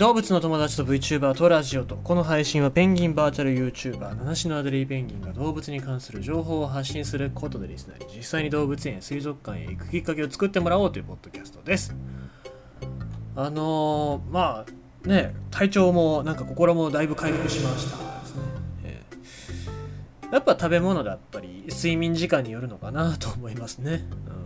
[0.00, 11.94] 動物の友達と VTuber とラジオとこの配信はペンギンバーチャル YouTuber 七種のアデリーペンギンが動物に関する情報を発信することでリスナーに実際に動物園水族館へ行くきっかけを作ってもらおうというポッドキャストです。
[13.36, 18.42] あのー、まあね体調もなんか心もだいぶ回復しましたですね、
[18.84, 20.32] えー。
[20.32, 24.39] やっぱ食べ物だったり睡眠時間によるのかなと思いますね、うん、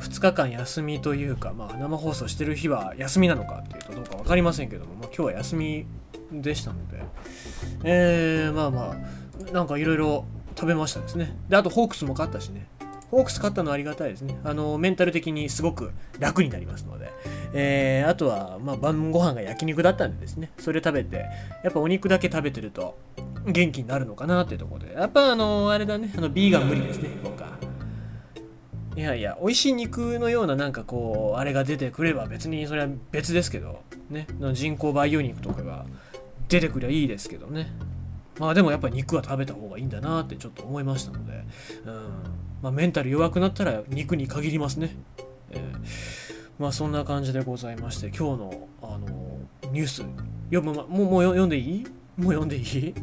[0.00, 5.86] 2日間休みというか、まあ、生放送してる日は休みなのかっていうとどうか分かりませんけども、まあ、今日は休み
[6.32, 7.02] でしたので。
[7.84, 11.36] えー、まあまあなんかいろいろ食べましたですね。
[11.48, 12.66] であとホークスも勝ったしね。
[13.10, 14.38] ホークス勝ったのはありがたいですね。
[14.44, 17.10] あの、メンタル的にすごく楽になりますので。
[17.52, 21.26] えー、あとは、まあ、晩ご飯が焼肉だったんでですね、それ食べて、
[21.64, 22.96] やっぱお肉だけ食べてると
[23.46, 27.10] 元気になるのかなっていうところで、やっぱあの、あれだね、あの、ビーガン無理ですね、
[28.96, 35.86] いやいや、美味しい肉のようななんかこう、あれが出てくれば別にそれは別ですけど、ね、人工培養肉とかが
[36.48, 37.72] 出てくりゃいいですけどね。
[38.38, 41.44] まあでもやっぱり肉は食べた方がいいんだなってちょっと思いましたので、
[41.84, 41.94] うん
[42.62, 44.96] まあ、メンタル弱くなったら肉に限りますね。
[45.50, 45.62] えー、
[46.58, 49.38] まあそんな感じでございまして、今日の、あの
[49.72, 50.02] ニュース
[50.52, 51.84] 読む、ま、もうもう読んでいい？
[52.16, 52.94] もう読んでいい？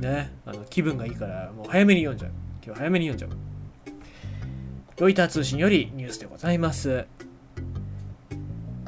[0.00, 2.30] ね、あの気分がいいからもう早めに読んじゃう。
[2.64, 3.55] 今日早めに読んじゃう。
[4.98, 7.06] ロイター通信よりニュースでございます。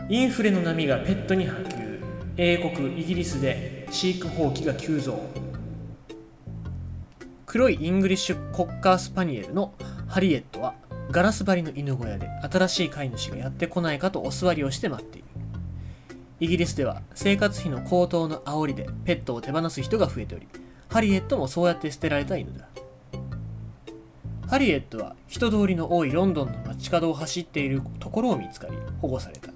[0.08, 2.02] インフレの波がペットに波及。
[2.38, 5.20] 英国、イギリスで飼育放棄が急増。
[7.44, 9.74] 黒いイングリッシュコッカースパニエルの
[10.06, 10.74] ハリエットは
[11.10, 15.28] ガラス張りの犬小屋で新しい飼い主がやってこないかとお座りをして待っている
[16.40, 20.46] イギリスでは生活費の高騰の煽りでペットを手放す人が増えており
[20.88, 22.68] ハリエットもそうやって捨てられた犬だ
[24.48, 29.52] ハリエットは人通りの多いロンドンの街角を走っているところを見つかり保護された。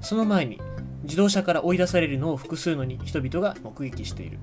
[0.00, 0.58] その前に
[1.02, 4.38] 自動車から追い出されるのを複数の人々が目撃している。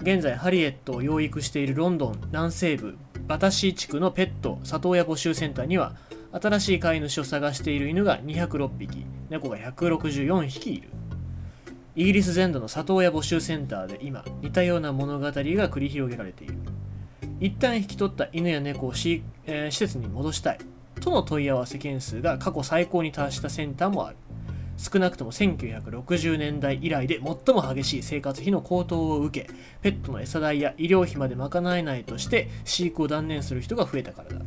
[0.00, 2.96] 現在ハリエットを養育しているロンドン南西部
[3.26, 5.96] バタシー地区のペット里親募集センターには
[6.30, 10.90] 新しい飼い主を探している犬が206匹猫が164匹いる。
[11.96, 16.54] イギリス全土の里親募集センターで今似たような物語が繰り広げられている。
[17.44, 20.58] 一旦引き取った犬や猫をし、えー施設に戻したい。
[20.98, 24.16] との問い合わせ件数が過去最高に達したセンターもある。
[24.78, 29.50] 少なくとも1960年代以来で最も激しい生活費の高騰を受け
[29.82, 34.40] ペットの餌代や医療費まで賄えないとして飼育を断念する人が増えたからだ。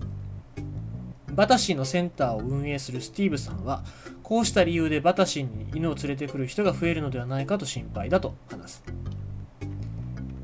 [1.33, 3.83] バタシーのセンターを運営するスティーブさんは
[4.23, 8.83] こうした理由でバタシーに犬を連れてくる人が増えるのではないかと心配だと話す。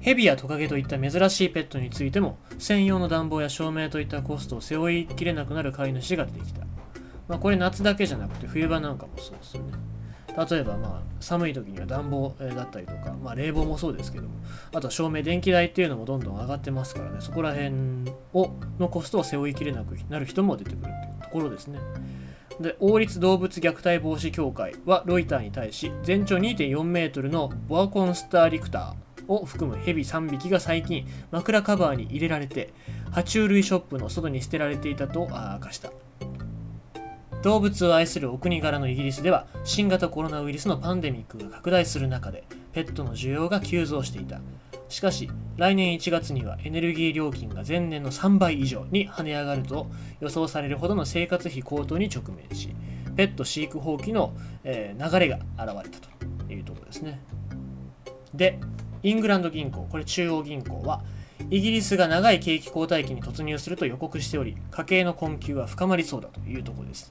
[0.04, 6.66] ヘビやトカゲといった珍しいペットについても専用の暖房や照明といったコストを背負いきれなくなる飼い主が出てきた。
[7.30, 9.72] まあ、これ夏だけじゃなくて冬場なんかもそうですよね。
[10.50, 14.34] 例えばまあ寒い時には暖房だったりとか、まあ、冷房もそうですけども
[14.74, 17.22] あとは照明電気代っていうのもどんどん上がってますからね。
[17.22, 17.72] そこら辺
[18.34, 21.80] をのコストを背負いきれなくなる人も出てくるっていうところですね。
[22.60, 29.13] で王立動物虐待防止協会はロイターに対し全長2.4メートルのボアコンスターリクター。
[29.28, 32.74] を含むヘビ3匹が最近枕カバーに入れられて
[33.12, 35.92] 爬虫類ショップの外に捨てられていたと明かした。
[37.44, 44.40] 動物を愛するお国柄のイギリスでは新型コロナウイルスのパンデミックが拡大する中でペットの需要が急増していた。
[44.88, 49.88] しかし来年1月にはエネルギー料金が前年の3倍以上に跳ね上がると
[50.20, 52.76] 予想されるほどの生活費高騰に直面し
[53.16, 57.22] ペット飼育放棄の、え流れが現れたというところですね。
[58.34, 58.60] で
[59.04, 59.88] イングランド銀行。
[59.92, 60.82] これ中央銀行。
[60.82, 61.02] は
[61.50, 67.10] イギリスが長い景気後退期に突入すると予告しており家計の困窮は深まりそうだというところです。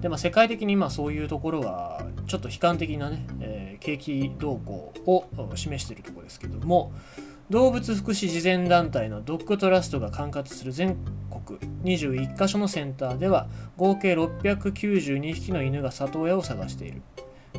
[0.00, 5.26] で、まあ、世界的にまあそういうところはちょっと悲観的なね、えー景気動向を
[5.56, 6.92] 示しているところですけども
[7.50, 10.96] 動物福祉慈善団体のドッグトラストが管轄する全
[11.30, 17.02] 国21カ所のセンターでは合計692匹の犬が里親を探している。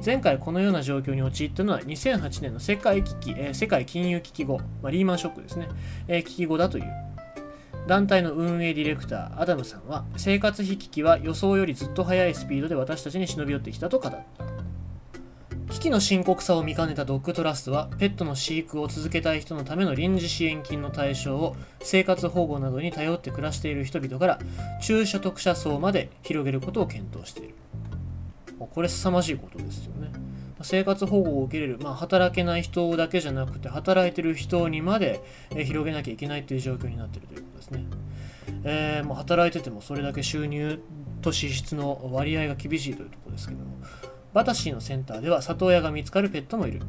[0.05, 5.69] 前回このような状況に陥ったのは2008年の世界危機、えー世界金融危機後、まあ、リーマンショックですね、
[6.09, 6.85] えー危機後だという。
[7.87, 14.23] 団体の運営ディレクターアダムさんは生活費危機は予想よりずっと速いスピードで私たちに忍び寄ってきたと語った。
[15.71, 24.39] 危機の深刻さを見かねたドッグトラストはペットの飼育を続けたい人のための臨時支援金の対象を生活保護などに頼って暮らしている人々から
[24.81, 27.55] 中所得者層まで広げることを検討している。
[28.67, 30.11] これ凄まじいことですよね。
[30.61, 35.21] 生活保護を受けれる、まあ、働けない人だけじゃなくて働いてる人にまで、
[35.51, 37.85] 広げなきゃいけないという状況になっているということですね、
[38.63, 40.79] えーもう働いててもそれだけ収入
[41.21, 43.77] と支出の割合が厳しいというところですけども
[44.33, 46.81] バタシーのセンターでは里親が見つかるペットもいる。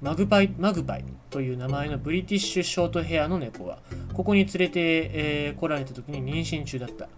[0.00, 3.78] マグパイマグパイという名前のブリティッシュショートヘアの猫は
[4.12, 7.08] ここに連れて、えー、来られた時に妊娠中だった。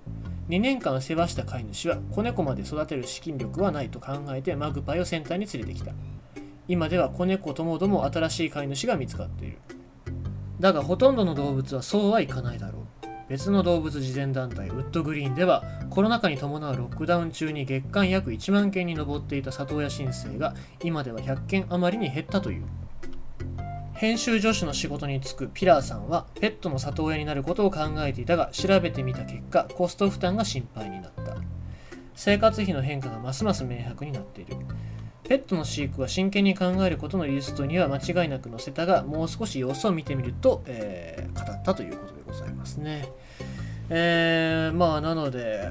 [0.49, 5.93] 2年間世話した飼い主は子猫まで育てる資金力はないと考えてマグパイをセンターに連れてきた。
[6.69, 9.59] 今では子猫ともども新しい飼い主が見つかっている。
[10.61, 12.85] だがほとんどの動物はそうはいかないだろう。
[13.29, 22.65] 別の動物慈善団体ウッドグリーンではコロナ禍に伴うロックダウン中に月間約1万件に上っていた里親申請が今では100件余りに減ったという。
[23.95, 31.37] 編集助手の仕事に就くピラーさんはペットの里親になることを考えていたが調べてみた結果コスト負担が心配になった。
[32.17, 34.57] 生活費の変化がますます明白になっている。
[35.25, 43.09] ペットの飼育は真剣に考えることのリストには間違いなく載せたがもう少し様子を見てみると、えー、語ったということでございますね。
[43.89, 45.71] えー、まあなので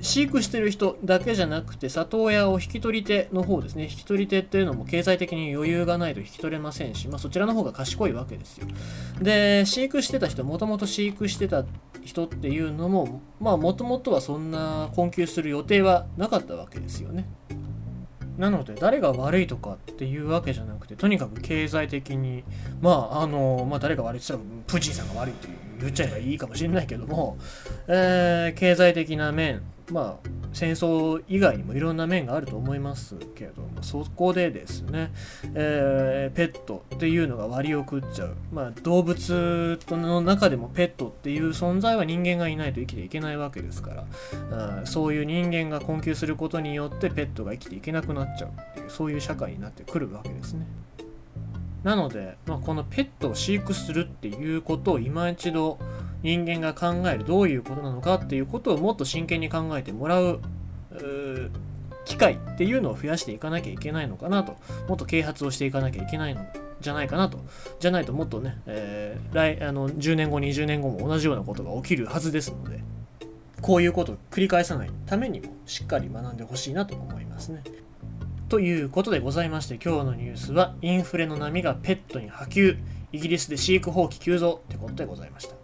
[0.00, 3.84] 飼育してる人だけじゃなくて里親を引き取り手の方ですね。
[3.84, 8.66] 引き取り手っていうのも経済的に余裕がないと引き取れませんし、まあ、そちらの方が賢いわけですよ。
[9.20, 11.64] で飼育してた人もともと飼育してた
[12.02, 17.28] 人っていうのもまあもともとはそんな困窮する予定はなかったわけですよね。
[18.38, 22.42] なので誰が悪いとかっていうわけじゃなくてとにかく経済的に
[22.80, 25.69] まああのまあ誰が悪いって言ったらプーチンさんが悪いという。
[25.80, 27.38] 言っちゃえばいいかもしれないけども、
[27.88, 35.12] えー、経済的な面まあ戦争以外にもいろんな面があると思いますけれどもそこでですね、
[35.54, 44.06] えー、ペットっていうのが割を食っちゃう、まあ、動物の中でもペットっていう存在は人間がいないと生きていけないわけですか
[44.50, 50.66] らそういう人間が困窮することによってペットが生きていけなくなっちゃうっていうそういう社会になってくるわけですね。
[51.82, 55.78] なので、まあ、このペットを飼育するっていうことを今一度
[56.22, 60.40] 人間が考えるどういうことなのかっていうことをもっと真剣に考えてもらう
[62.04, 64.56] 機会っていうのを増やしていかなきゃいけないのかなと
[64.88, 66.46] もっと啓発をしていかなきゃいけないの
[66.80, 67.38] じゃないかなと
[67.78, 72.82] じゃないともっとね、えー、来あの10年後20年後も同じようなことが起きるはずですので
[73.60, 77.62] こういうことを繰り返さないためにもしっかり学んでほしいなと思いますね。
[78.50, 82.78] ということでございまして今日のニュースはインフレの波がペットに波及
[83.12, 85.59] イギリスで飼育放棄急増ってことでございました。